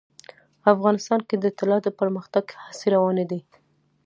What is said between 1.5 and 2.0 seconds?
طلا د